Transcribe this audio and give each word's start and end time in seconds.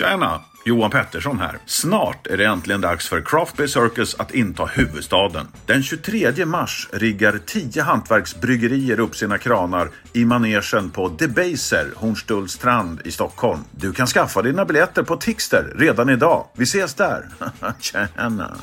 Tjena! 0.00 0.40
Johan 0.64 0.90
Pettersson 0.90 1.38
här. 1.38 1.58
Snart 1.66 2.26
är 2.26 2.36
det 2.36 2.44
äntligen 2.44 2.80
dags 2.80 3.08
för 3.08 3.20
Craft 3.20 3.56
Beer 3.56 3.66
Circus 3.66 4.14
att 4.14 4.34
inta 4.34 4.64
huvudstaden. 4.64 5.46
Den 5.66 5.82
23 5.82 6.46
mars 6.46 6.88
riggar 6.92 7.40
10 7.46 7.82
hantverksbryggerier 7.82 9.00
upp 9.00 9.16
sina 9.16 9.38
kranar 9.38 9.90
i 10.12 10.24
manegen 10.24 10.90
på 10.90 11.08
Debaser, 11.08 11.90
Hornstullstrand 11.96 13.00
i 13.04 13.10
Stockholm. 13.10 13.60
Du 13.70 13.92
kan 13.92 14.06
skaffa 14.06 14.42
dina 14.42 14.64
biljetter 14.64 15.02
på 15.02 15.16
Tixter 15.16 15.74
redan 15.78 16.08
idag. 16.08 16.46
Vi 16.56 16.62
ses 16.62 16.94
där! 16.94 17.28
Tjena! 17.80 18.56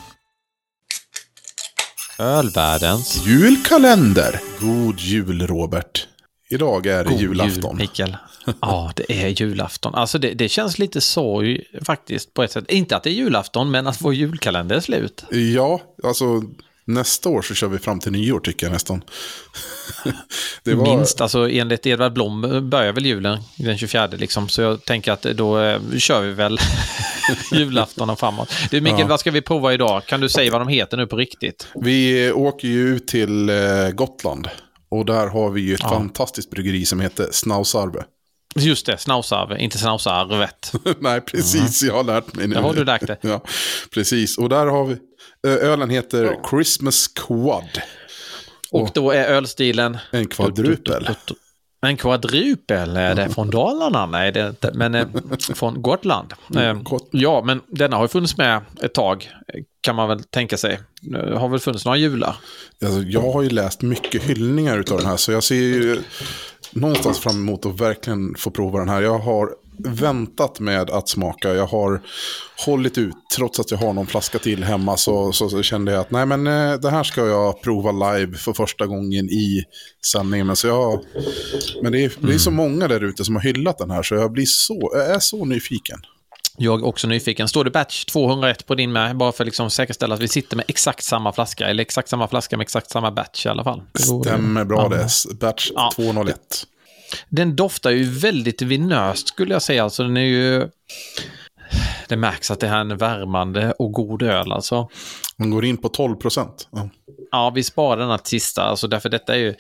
Ölvärldens 2.20 3.26
Julkalender! 3.26 4.40
God 4.60 5.00
jul 5.00 5.48
Robert! 5.48 6.08
Idag 6.50 6.86
är 6.86 7.04
det 7.04 7.10
God 7.10 7.22
julafton. 7.22 7.78
Jul, 7.78 7.88
Mikael. 7.88 8.18
Ja, 8.62 8.92
det 8.96 9.24
är 9.24 9.28
julafton. 9.28 9.96
Alltså 9.96 10.18
det, 10.18 10.34
det 10.34 10.50
känns 10.50 10.80
lite 10.80 11.02
sorg 11.02 11.64
faktiskt 11.86 12.34
på 12.34 12.44
ett 12.44 12.52
sätt. 12.52 12.72
Inte 12.72 12.96
att 12.96 13.04
det 13.04 13.10
är 13.10 13.14
julafton, 13.14 13.72
men 13.72 13.88
att 13.88 14.02
vår 14.02 14.14
julkalender 14.14 14.76
är 14.76 14.80
slut. 14.80 15.24
Ja, 15.32 15.82
alltså 16.04 16.42
nästa 16.86 17.30
år 17.30 17.42
så 17.42 17.54
kör 17.54 17.68
vi 17.68 17.80
fram 17.80 18.00
till 18.00 18.12
nyår 18.12 18.40
tycker 18.40 18.66
jag 18.66 18.74
nästan. 18.74 19.04
det 20.64 20.74
var... 20.74 20.98
Minst, 20.98 21.22
alltså 21.22 21.50
enligt 21.50 21.86
Edvard 21.86 22.14
Blom 22.14 22.70
börjar 22.70 22.94
väl 22.94 23.06
julen 23.06 23.40
den 23.56 23.78
24 23.78 24.08
liksom. 24.08 24.50
Så 24.50 24.62
jag 24.62 24.86
tänker 24.86 25.12
att 25.12 25.22
då 25.22 25.60
eh, 25.60 25.82
kör 25.98 26.22
vi 26.22 26.34
väl 26.34 26.60
julafton 27.52 28.10
och 28.10 28.20
framåt. 28.20 28.50
Du 28.72 28.82
Mikael, 28.82 29.02
ja. 29.02 29.08
vad 29.08 29.20
ska 29.20 29.32
vi 29.32 29.42
prova 29.42 29.74
idag? 29.74 30.06
Kan 30.06 30.20
du 30.20 30.30
säga 30.30 30.52
vad 30.52 30.62
de 30.62 30.68
heter 30.68 30.98
nu 30.98 31.08
på 31.08 31.16
riktigt? 31.16 31.68
Vi 31.76 32.32
åker 32.32 32.68
ju 32.68 32.96
ut 32.96 33.08
till 33.08 33.50
eh, 33.50 33.90
Gotland. 33.94 34.50
Och 34.90 35.06
där 35.06 35.28
har 35.28 35.50
vi 35.50 35.62
ju 35.62 35.74
ett 35.74 35.80
ja. 35.84 35.90
fantastiskt 35.90 36.50
bryggeri 36.50 36.86
som 36.86 37.00
heter 37.00 37.28
Snausarve. 37.32 38.04
Just 38.56 38.86
det, 38.86 38.98
Snausarve, 38.98 39.60
inte 39.60 39.78
Snausarvet. 39.78 40.74
Nej, 41.00 41.22
precis. 41.22 41.82
Mm. 41.82 41.96
Jag 41.96 42.04
har 42.04 42.04
lärt 42.04 42.36
mig 42.36 42.48
nu. 42.48 42.56
Det 42.56 42.62
har 42.62 42.74
du 42.74 42.86
lärt 42.86 43.08
dig. 43.08 43.18
ja, 43.22 43.44
precis. 43.94 44.38
Och 44.38 44.50
där 44.50 44.66
har 44.66 44.86
vi... 44.86 44.98
Ölen 45.48 45.90
heter 45.90 46.24
ja. 46.24 46.50
Christmas 46.50 47.08
Quad. 47.08 47.82
Och, 48.72 48.82
och 48.82 48.90
då 48.94 49.12
är 49.12 49.26
ölstilen... 49.26 49.98
En 50.12 50.28
kvadrupel. 50.28 51.10
En 51.82 51.98
kvadrupel, 51.98 52.98
är 52.98 53.16
det 53.16 53.30
från 53.30 53.50
Dalarna? 53.50 54.06
Nej, 54.06 54.32
det 54.32 54.42
är 54.42 54.50
inte, 54.50 54.72
men 54.74 54.96
eh, 54.96 55.08
från 55.56 55.82
Gotland. 55.82 56.34
Eh, 56.56 56.82
ja, 57.12 57.44
men 57.46 57.62
denna 57.68 57.96
har 57.96 58.04
ju 58.04 58.08
funnits 58.08 58.38
med 58.38 58.62
ett 58.82 58.94
tag, 58.94 59.30
kan 59.82 59.96
man 59.96 60.10
väl 60.10 60.24
tänka 60.24 60.58
sig. 60.58 60.80
Det 61.02 61.38
har 61.38 61.50
väl 61.50 61.60
funnits 61.60 61.86
några 61.86 61.98
jular? 61.98 62.36
Alltså, 62.86 63.02
jag 63.02 63.32
har 63.32 63.42
ju 63.42 63.50
läst 63.50 63.82
mycket 63.82 64.24
hyllningar 64.24 64.78
av 64.78 64.98
den 64.98 65.06
här, 65.06 65.18
så 65.18 65.32
jag 65.32 65.44
ser 65.44 65.56
ju 65.56 66.00
någonstans 66.80 67.20
fram 67.20 67.36
emot 67.36 67.66
att 67.66 67.82
verkligen 67.82 68.36
få 68.38 68.52
prova 68.52 68.80
den 68.80 68.90
här. 68.90 69.02
Jag 69.02 69.20
har 69.20 69.50
väntat 69.80 70.60
med 70.60 70.90
att 70.90 71.10
smaka. 71.10 71.54
Jag 71.54 71.66
har 71.66 72.02
hållit 72.66 72.98
ut, 72.98 73.16
trots 73.36 73.60
att 73.60 73.72
jag 73.72 73.78
har 73.78 73.94
någon 73.94 74.08
flaska 74.08 74.40
till 74.40 74.64
hemma 74.64 74.98
så, 74.98 75.32
så, 75.32 75.50
så 75.50 75.64
kände 75.64 75.92
jag 75.92 76.02
att 76.02 76.12
nej 76.12 76.26
men 76.26 76.48
eh, 76.48 76.74
det 76.74 76.90
här 76.90 77.04
ska 77.04 77.28
jag 77.28 77.62
prova 77.62 77.92
live 77.92 78.38
för 78.38 78.54
första 78.54 78.86
gången 78.86 79.30
i 79.30 79.64
sändningen. 80.12 80.48
Men, 80.48 80.56
så 80.56 80.68
jag, 80.68 81.00
men 81.84 81.92
det, 81.92 82.06
är, 82.06 82.12
det 82.20 82.34
är 82.34 82.38
så 82.38 82.50
mm. 82.50 82.72
många 82.72 82.88
där 82.88 83.04
ute 83.04 83.26
som 83.26 83.36
har 83.36 83.44
hyllat 83.44 83.78
den 83.78 83.92
här 83.92 84.04
så 84.04 84.16
jag, 84.16 84.32
blir 84.32 84.46
så, 84.46 84.92
jag 84.94 85.10
är 85.10 85.20
så 85.20 85.46
nyfiken. 85.46 86.00
Jag 86.60 86.80
är 86.80 86.86
också 86.86 87.08
nyfiken. 87.08 87.48
Står 87.48 87.64
det 87.64 87.72
batch 87.72 88.06
201 88.06 88.66
på 88.66 88.76
din 88.76 88.92
med? 88.92 89.18
Bara 89.18 89.32
för 89.32 89.44
att 89.44 89.46
liksom 89.46 89.70
säkerställa 89.70 90.16
att 90.16 90.22
vi 90.22 90.28
sitter 90.28 90.56
med 90.56 90.66
exakt 90.68 91.04
samma 91.04 91.34
flaska. 91.34 91.68
Eller 91.68 91.82
exakt 91.82 92.10
samma 92.10 92.28
flaska 92.28 92.58
med 92.58 92.64
exakt 92.64 92.90
samma 92.90 93.12
batch 93.12 93.46
i 93.46 93.50
alla 93.50 93.64
fall. 93.64 93.82
Stämmer 94.24 94.64
bra 94.64 94.90
det. 94.90 95.08
Batch 95.40 95.72
ja. 95.76 95.92
201. 95.96 96.38
Den 97.30 97.56
doftar 97.56 97.90
ju 97.90 98.04
väldigt 98.04 98.62
vinöst 98.62 99.28
skulle 99.28 99.54
jag 99.54 99.62
säga. 99.62 99.84
Alltså 99.84 100.04
den 100.04 100.18
är 100.18 100.22
ju... 100.22 100.70
Det 102.08 102.18
märks 102.18 102.52
att 102.52 102.60
det 102.60 102.68
här 102.68 102.78
är 102.78 102.82
en 102.82 102.98
värmande 102.98 103.72
och 103.72 103.92
god 103.92 104.22
öl 104.22 104.52
alltså. 104.52 104.90
Man 105.36 105.50
går 105.50 105.66
in 105.66 105.78
på 105.78 105.90
12 105.90 106.16
procent. 106.16 106.68
Ja. 106.72 106.90
ja, 107.32 107.52
vi 107.56 107.64
sparar 107.64 107.98
denna 107.98 108.18
till 108.18 108.42
sista. 108.42 108.64
Alltså 108.64 108.88
därför 108.88 109.10
detta 109.10 109.34
är 109.36 109.40
ju 109.40 109.56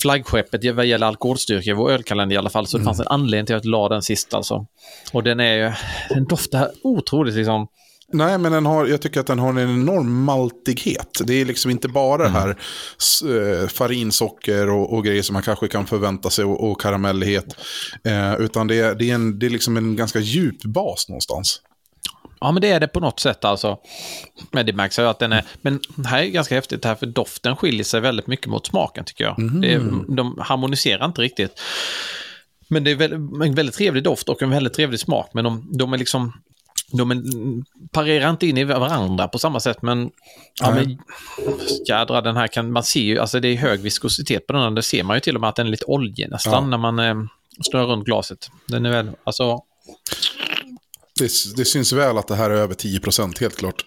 flaggskeppet 0.00 0.74
vad 0.74 0.86
gäller 0.86 1.06
alkoholstyrka 1.06 1.70
i 1.70 1.72
vår 1.72 1.90
ölkalender 1.90 2.34
i 2.34 2.38
alla 2.38 2.50
fall. 2.50 2.66
Så 2.66 2.76
mm. 2.76 2.84
det 2.84 2.88
fanns 2.88 3.00
en 3.00 3.06
anledning 3.06 3.46
till 3.46 3.56
att 3.56 3.64
jag 3.64 3.70
la 3.70 3.88
den 3.88 4.02
sist 4.02 4.34
alltså. 4.34 4.66
Och 5.12 5.22
den 5.22 5.40
är 5.40 5.54
ju, 5.54 5.72
den 6.08 6.24
doftar 6.24 6.70
otroligt 6.82 7.34
liksom. 7.34 7.68
Nej, 8.12 8.38
men 8.38 8.52
den 8.52 8.66
har, 8.66 8.86
jag 8.86 9.02
tycker 9.02 9.20
att 9.20 9.26
den 9.26 9.38
har 9.38 9.50
en 9.50 9.58
enorm 9.58 10.24
maltighet. 10.24 11.20
Det 11.24 11.34
är 11.34 11.44
liksom 11.44 11.70
inte 11.70 11.88
bara 11.88 12.26
mm. 12.26 12.32
det 12.32 12.38
här 12.38 12.48
äh, 12.52 13.68
farinsocker 13.68 14.70
och, 14.70 14.92
och, 14.92 15.04
grejer 15.04 15.22
som 15.22 15.32
man 15.34 15.42
kanske 15.42 15.68
kan 15.68 15.86
förvänta 15.86 16.30
sig 16.30 16.44
och, 16.44 16.70
och 16.70 16.80
karamellighet. 16.80 17.56
Eh, 18.04 18.34
utan 18.34 18.66
det 18.66 18.80
är, 18.80 18.94
det, 18.94 19.10
är 19.10 19.14
en, 19.14 19.38
det 19.38 19.46
är 19.46 19.50
liksom 19.50 19.76
en 19.76 19.96
ganska 19.96 20.18
djup 20.18 20.62
bas 20.62 21.08
någonstans. 21.08 21.60
Ja, 22.44 22.52
men 22.52 22.62
det 22.62 22.68
är 22.68 22.80
det 22.80 22.88
på 22.88 23.00
något 23.00 23.20
sätt 23.20 23.44
alltså. 23.44 23.78
Men 24.50 24.66
det 24.66 24.72
märks 24.72 24.98
ju 24.98 25.02
att 25.02 25.18
den 25.18 25.32
är... 25.32 25.44
Men 25.60 25.80
här 26.06 26.22
är 26.22 26.26
ganska 26.26 26.54
häftigt 26.54 26.84
här, 26.84 26.94
för 26.94 27.06
doften 27.06 27.56
skiljer 27.56 27.84
sig 27.84 28.00
väldigt 28.00 28.26
mycket 28.26 28.46
mot 28.46 28.66
smaken 28.66 29.04
tycker 29.04 29.24
jag. 29.24 29.38
Mm. 29.38 29.64
Är, 29.64 30.14
de 30.16 30.38
harmoniserar 30.40 31.04
inte 31.04 31.22
riktigt. 31.22 31.60
Men 32.68 32.84
det 32.84 32.90
är 32.90 33.12
en 33.12 33.54
väldigt 33.54 33.74
trevlig 33.74 34.02
doft 34.02 34.28
och 34.28 34.42
en 34.42 34.50
väldigt 34.50 34.74
trevlig 34.74 35.00
smak. 35.00 35.30
Men 35.34 35.44
de, 35.44 35.70
de 35.78 35.92
är 35.92 35.98
liksom... 35.98 36.32
De 36.92 37.10
är, 37.10 37.22
parerar 37.92 38.30
inte 38.30 38.46
in 38.46 38.58
i 38.58 38.64
varandra 38.64 39.28
på 39.28 39.38
samma 39.38 39.60
sätt, 39.60 39.82
men... 39.82 40.10
Ja, 40.60 40.74
men 40.74 40.98
jädra, 41.88 42.20
den 42.20 42.36
här 42.36 42.46
kan... 42.46 42.72
Man 42.72 42.84
ser 42.84 43.00
ju, 43.00 43.18
alltså 43.18 43.40
det 43.40 43.48
är 43.48 43.56
hög 43.56 43.80
viskositet 43.80 44.46
på 44.46 44.52
den. 44.52 44.74
Det 44.74 44.82
ser 44.82 45.02
man 45.02 45.16
ju 45.16 45.20
till 45.20 45.34
och 45.34 45.40
med 45.40 45.48
att 45.48 45.56
den 45.56 45.66
är 45.66 45.70
lite 45.70 45.84
oljig 45.84 46.30
nästan 46.30 46.64
ja. 46.64 46.70
när 46.70 46.78
man 46.78 46.98
eh, 46.98 47.14
snurrar 47.70 47.86
runt 47.86 48.04
glaset. 48.04 48.50
Den 48.66 48.86
är 48.86 48.90
väl, 48.90 49.10
alltså... 49.24 49.60
Det, 51.18 51.56
det 51.56 51.64
syns 51.64 51.92
väl 51.92 52.18
att 52.18 52.28
det 52.28 52.34
här 52.34 52.50
är 52.50 52.54
över 52.54 52.74
10% 52.74 53.40
helt 53.40 53.56
klart. 53.56 53.84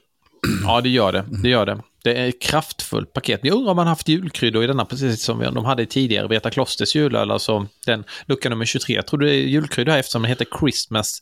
Ja, 0.64 0.82
det 0.82 0.90
gör 0.90 1.12
det. 1.12 1.26
Det 1.44 1.50
gör 1.50 1.66
det. 1.66 1.82
Det 2.04 2.14
är 2.14 2.30
ett 2.30 2.42
kraftfullt 2.42 3.14
paket. 3.14 3.40
Jag 3.44 3.56
undrar 3.56 3.72
om 3.72 3.76
man 3.76 3.88
haft 3.88 4.08
julkryddor 4.08 4.64
i 4.64 4.68
denna, 4.68 4.86
precis 4.86 5.24
som 5.24 5.40
de 5.40 5.66
hade 5.66 5.86
tidigare. 5.86 6.28
Veta 6.28 6.50
Klosters 6.50 6.96
julöl, 6.96 7.32
alltså 7.32 7.68
den 7.86 8.04
lucka 8.26 8.50
nummer 8.50 8.66
23. 8.66 8.96
Jag 8.96 9.08
tror 9.08 9.20
det 9.20 9.36
är 9.36 9.40
julkryddor 9.40 9.92
här 9.92 10.00
eftersom 10.00 10.22
den 10.22 10.30
heter 10.30 10.48
Christmas 10.60 11.22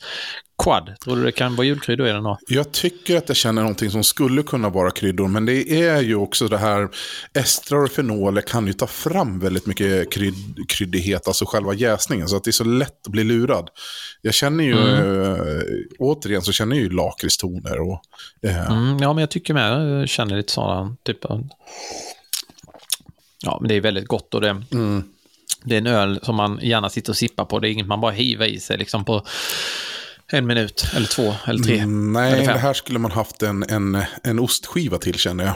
Quad. 0.64 0.96
Tror 1.04 1.16
du 1.16 1.24
det 1.24 1.32
kan 1.32 1.56
vara 1.56 1.68
julkryddor 1.68 2.08
i 2.08 2.12
den 2.12 2.24
då? 2.24 2.38
Jag 2.48 2.72
tycker 2.72 3.18
att 3.18 3.28
jag 3.28 3.38
känner 3.38 3.62
någonting 3.62 3.90
som 3.90 4.04
skulle 4.04 4.44
kunna 4.44 4.70
vara 4.70 4.92
kryddor. 4.92 5.28
Men 5.28 5.46
det 5.46 5.84
är 5.84 6.02
ju 6.02 6.16
också 6.16 6.48
det 6.48 6.58
här, 6.58 6.90
estrar 7.34 7.84
och 7.84 7.92
fenoler 7.92 8.42
kan 8.42 8.68
ju 8.68 8.74
ta 8.74 8.88
fram 8.88 9.40
väldigt 9.40 9.66
mycket 9.66 10.12
krydd, 10.12 10.70
kryddighet, 10.70 11.28
alltså 11.28 11.46
själva 11.46 11.74
jäsningen. 11.74 12.28
Så 12.28 12.38
att 12.38 12.44
det 12.44 12.50
är 12.50 12.52
så 12.52 12.64
lätt 12.64 13.06
att 13.06 13.12
bli 13.12 13.24
lurad. 13.24 13.70
Jag 14.22 14.34
känner 14.34 14.64
ju, 14.64 14.78
mm. 14.78 15.58
äh, 15.58 15.64
återigen 16.00 16.42
så 16.42 16.52
känner 16.52 16.76
jag 16.76 16.84
ju 16.84 16.90
lakritstoner. 16.90 17.80
Och, 17.80 18.02
äh. 18.44 18.72
mm, 18.72 18.98
ja, 18.98 19.14
men 19.14 19.22
jag 19.22 19.30
tycker 19.30 19.54
med, 19.54 20.02
jag 20.02 20.10
känner 20.10 20.38
lite 20.38 20.52
sådana, 20.52 20.96
typ. 21.04 21.18
Ja, 23.44 23.58
men 23.62 23.70
det 23.70 23.76
är 23.76 23.82
väldigt 23.82 24.08
gott 24.08 24.34
och 24.34 24.42
det... 24.42 24.64
Mm. 24.72 25.04
Det 25.68 25.76
är 25.76 25.78
en 25.78 25.88
öl 25.88 26.20
som 26.24 26.36
man 26.36 26.60
gärna 26.62 26.90
sitter 26.90 27.12
och 27.12 27.18
sippar 27.18 27.46
på. 27.46 27.60
Det 27.60 27.70
är 27.70 27.72
inget 27.72 27.88
man 27.88 28.02
bara 28.02 28.12
hivar 28.12 28.46
i 28.46 28.60
sig 28.60 28.78
liksom 28.78 29.06
på 29.06 29.26
en 30.31 30.47
minut, 30.47 30.86
eller 30.96 31.08
två, 31.08 31.36
eller 31.47 31.63
tre. 31.63 31.78
Mm, 31.80 32.13
nej, 32.13 32.34
eller 32.34 32.53
det 32.53 32.59
här 32.59 32.74
skulle 32.74 33.00
man 33.00 33.12
haft 33.12 33.44
en, 33.44 33.63
en, 33.69 34.03
en 34.24 34.40
ostskiva 34.40 34.97
till 34.97 35.19
känner 35.19 35.46
jag. 35.46 35.56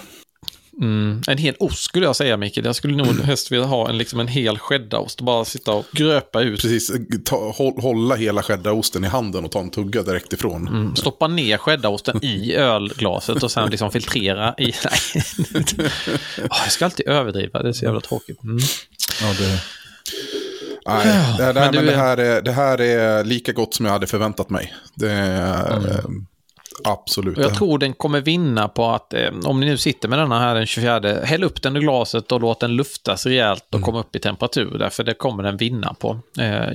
Mm, 0.82 1.22
en 1.28 1.38
hel 1.38 1.56
ost 1.60 1.84
skulle 1.84 2.06
jag 2.06 2.16
säga, 2.16 2.38
Mikael. 2.38 2.66
Jag 2.66 2.76
skulle 2.76 2.98
nog 2.98 3.20
helst 3.20 3.52
vilja 3.52 3.66
ha 3.66 3.90
en, 3.90 3.98
liksom 3.98 4.20
en 4.20 4.28
hel 4.28 4.60
cheddarost. 4.60 5.22
Bara 5.22 5.46
sitta 5.46 5.72
och 5.72 5.86
gröpa 5.92 6.42
ut. 6.42 6.62
Precis, 6.62 6.92
ta, 7.26 7.52
hålla 7.78 8.16
hela 8.16 8.44
cheddarosten 8.44 9.04
i 9.04 9.08
handen 9.08 9.46
och 9.46 9.52
ta 9.52 9.60
en 9.60 9.70
tugga 9.70 10.04
direkt 10.04 10.34
ifrån. 10.34 10.68
Mm, 10.68 10.96
stoppa 10.96 11.28
ner 11.28 11.58
cheddarosten 11.58 12.26
i 12.26 12.56
ölglaset 12.56 13.44
och 13.44 13.52
sen 13.52 13.70
liksom 13.72 13.92
filtrera 13.92 14.56
i... 14.58 14.64
Nej. 14.84 15.24
oh, 16.38 16.58
jag 16.64 16.72
ska 16.72 16.86
alltid 16.86 17.08
överdriva, 17.08 17.64
det 17.64 17.70
är 17.70 17.74
så 17.74 17.86
jävla 17.86 18.02
tråkigt. 18.02 18.44
Mm. 18.44 18.60
Ja, 19.22 19.34
det... 19.40 19.62
Nej, 20.90 21.36
det, 21.38 21.54
det, 21.54 21.72
men, 21.74 21.86
det, 21.86 21.96
här 21.96 22.18
är, 22.18 22.42
det 22.42 22.52
här 22.52 22.82
är 22.82 23.24
lika 23.24 23.52
gott 23.52 23.74
som 23.74 23.86
jag 23.86 23.94
hade 23.94 24.08
förväntat 24.08 24.50
mig. 24.50 24.74
Det 24.96 25.12
är, 25.12 25.78
mm. 25.78 26.26
Absolut. 26.84 27.38
jag 27.38 27.56
tror 27.56 27.78
den 27.78 27.94
kommer 27.94 28.22
vinna 28.22 28.68
på 28.68 28.86
att, 28.86 29.14
eh, 29.14 29.30
om 29.46 29.60
ni 29.60 29.66
nu 29.66 29.78
sitter 29.78 30.10
med 30.10 30.20
denna 30.20 30.40
här 30.40 30.56
den 30.56 30.66
24, 30.66 31.22
häll 31.24 31.44
upp 31.44 31.62
den 31.62 31.78
i 31.78 31.80
glaset 31.80 32.32
och 32.32 32.42
låt 32.42 32.60
den 32.60 32.76
luftas 32.76 33.26
rejält 33.26 33.66
och 33.70 33.76
mm. 33.76 33.86
komma 33.86 34.00
upp 34.00 34.16
i 34.16 34.20
temperatur. 34.20 34.78
Därför 34.78 35.04
det 35.04 35.14
kommer 35.14 35.44
den 35.44 35.58
vinna 35.58 35.94
på. 35.94 36.20
Eh, 36.40 36.70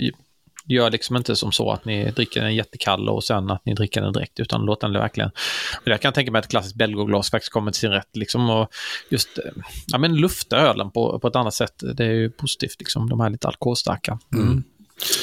Gör 0.69 0.91
liksom 0.91 1.17
inte 1.17 1.37
som 1.37 1.53
så 1.53 1.71
att 1.71 1.85
ni 1.85 2.11
dricker 2.11 2.43
den 2.43 2.55
jättekall 2.55 3.09
och 3.09 3.25
sen 3.25 3.51
att 3.51 3.67
ni 3.67 3.75
dricker 3.75 4.01
den 4.01 4.13
direkt, 4.13 4.41
utan 4.41 4.65
låt 4.65 4.81
den 4.81 4.93
verkligen... 4.93 5.31
Jag 5.85 6.01
kan 6.01 6.13
tänka 6.13 6.33
mig 6.33 6.39
att 6.39 6.45
ett 6.45 6.51
klassiskt 6.51 6.77
belgoglas 6.77 7.31
faktiskt 7.31 7.53
kommer 7.53 7.71
till 7.71 7.81
sin 7.81 7.91
rätt. 7.91 8.17
Liksom, 8.17 8.51
och 8.51 8.69
just 9.09 9.39
eh, 9.39 9.45
ja, 9.87 9.99
men 9.99 10.17
lufta 10.17 10.57
ölen 10.57 10.91
på, 10.91 11.19
på 11.19 11.29
ett 11.29 11.37
annat 11.37 11.55
sätt, 11.55 11.83
det 11.95 12.05
är 12.05 12.13
ju 12.13 12.31
positivt. 12.31 12.77
Liksom, 12.79 13.09
de 13.09 13.21
här 13.21 13.31
lite 13.31 13.49
alkoholstarka. 13.49 14.19
Mm. 14.35 14.65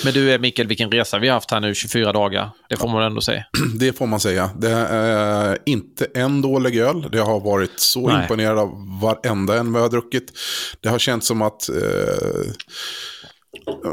Men 0.04 0.14
du 0.14 0.40
Mikael, 0.40 0.68
vilken 0.68 0.92
resa 0.92 1.20
vi 1.20 1.28
har 1.28 1.34
haft 1.34 1.52
här 1.52 1.60
nu, 1.60 1.76
24 1.76 2.14
dagar. 2.14 2.50
Det 2.70 2.78
får 2.78 2.88
man 2.88 3.04
ändå 3.04 3.22
säga. 3.22 3.46
Det 3.80 3.94
får 3.98 4.08
man 4.08 4.20
säga. 4.20 4.50
Det 4.58 4.72
är 4.72 5.58
inte 5.66 6.08
en 6.14 6.42
dålig 6.42 6.78
öl. 6.78 7.08
Det 7.12 7.20
har 7.20 7.40
varit 7.40 7.80
så 7.80 8.08
Nej. 8.08 8.22
imponerad 8.22 8.60
av 8.60 9.00
varenda 9.02 9.58
en 9.60 9.74
vi 9.74 9.80
har 9.80 9.90
druckit. 9.90 10.34
Det 10.80 10.90
har 10.90 11.00
känts 11.00 11.28
som 11.28 11.42
att 11.42 11.70
eh, 11.70 11.76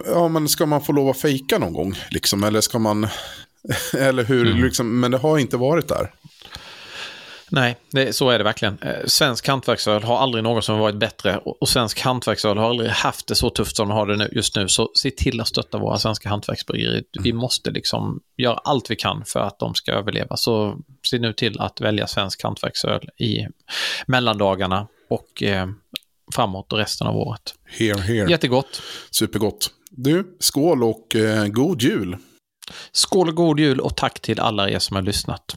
Ja, 0.07 0.29
men 0.29 0.49
ska 0.49 0.67
man 0.67 0.83
få 0.83 0.93
lov 0.93 1.09
att 1.09 1.21
fejka 1.21 1.59
någon 1.59 1.73
gång? 1.73 1.95
Liksom? 2.11 2.45
Eller 2.45 2.61
ska 2.61 2.79
man... 2.79 3.09
Eller 3.99 4.25
hur, 4.25 4.45
liksom, 4.45 5.01
men 5.01 5.11
det 5.11 5.19
har 5.19 5.39
inte 5.39 5.57
varit 5.57 5.89
där. 5.89 6.13
Nej, 7.51 7.77
det, 7.91 8.13
så 8.13 8.31
är 8.31 8.39
det 8.39 8.45
verkligen. 8.45 8.79
Eh, 8.83 9.05
svensk 9.07 9.49
hantverksöl 9.49 10.03
har 10.03 10.19
aldrig 10.19 10.45
någonsin 10.45 10.79
varit 10.79 10.97
bättre 10.97 11.39
och, 11.39 11.63
och 11.63 11.69
svensk 11.69 12.01
hantverksöl 12.01 12.59
har 12.59 12.71
aldrig 12.71 12.91
haft 12.91 13.27
det 13.27 13.35
så 13.35 13.51
tufft 13.51 13.77
som 13.77 13.89
de 13.89 13.95
har 13.95 14.07
det 14.07 14.17
nu, 14.17 14.29
just 14.33 14.57
nu. 14.57 14.69
Så 14.69 14.91
se 14.95 15.11
till 15.11 15.41
att 15.41 15.49
stötta 15.49 15.79
våra 15.79 15.99
svenska 15.99 16.29
hantverksbryggerier. 16.29 17.05
Vi 17.23 17.33
måste 17.33 17.71
liksom 17.71 18.21
göra 18.37 18.61
allt 18.65 18.91
vi 18.91 18.97
kan 18.97 19.25
för 19.25 19.41
att 19.41 19.59
de 19.59 19.75
ska 19.75 19.93
överleva. 19.93 20.37
Så 20.37 20.79
se 21.03 21.19
nu 21.19 21.33
till 21.33 21.61
att 21.61 21.81
välja 21.81 22.07
svensk 22.07 22.43
hantverksöl 22.43 23.09
i 23.19 23.47
mellandagarna 24.07 24.87
och 25.11 25.43
eh, 25.43 25.69
framåt 26.39 26.73
och 26.73 26.79
resten 26.79 27.07
av 27.07 27.17
året. 27.17 27.55
Here, 27.65 28.01
here. 28.01 28.31
Jättegott. 28.31 28.83
Supergott. 29.11 29.71
Du, 29.91 30.37
skål 30.41 30.85
och 30.85 31.17
eh, 31.17 31.47
god 31.47 31.83
jul. 31.83 32.17
Skål 32.93 33.29
och 33.29 33.35
god 33.35 33.61
jul 33.61 33.81
och 33.81 33.97
tack 33.97 34.21
till 34.21 34.41
alla 34.41 34.71
er 34.71 34.79
som 34.79 34.97
har 34.97 35.03
lyssnat. 35.03 35.57